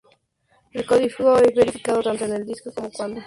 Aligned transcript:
El 0.73 0.83
código 0.87 1.37
es 1.37 1.53
verificado 1.53 2.01
tanto 2.01 2.25
en 2.25 2.33
el 2.33 2.45
disco 2.47 2.71
como 2.73 2.89
cuando 2.89 2.89
se 2.89 2.91
está 2.91 3.03
ejecutando. 3.05 3.19